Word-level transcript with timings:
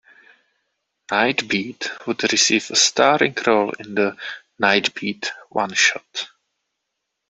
Nightbeat 1.11 2.07
would 2.07 2.23
receive 2.31 2.71
a 2.71 2.75
starring 2.75 3.35
role 3.45 3.69
in 3.79 3.93
the": 3.93 4.17
Nightbeat" 4.59 5.27
one-shot. 5.49 6.27